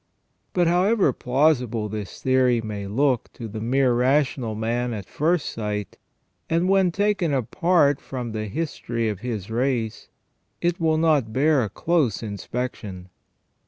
[0.53, 5.99] But however plausible this theory may look to the mere rational man at first sight,
[6.49, 10.09] and when taken apart from the history of his race,
[10.59, 13.09] it will not bear a close inspec tion.